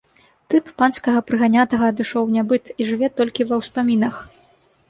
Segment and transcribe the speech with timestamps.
[0.53, 4.15] Тып панскага прыганятага адышоў у нябыт і жыве толькі ва ўспамінах.